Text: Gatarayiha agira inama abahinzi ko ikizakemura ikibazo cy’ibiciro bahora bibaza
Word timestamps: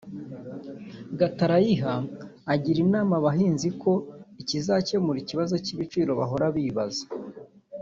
Gatarayiha 1.19 1.95
agira 2.53 2.77
inama 2.85 3.13
abahinzi 3.19 3.67
ko 3.81 3.91
ikizakemura 4.41 5.17
ikibazo 5.21 5.55
cy’ibiciro 5.63 6.11
bahora 6.19 6.45
bibaza 6.55 7.05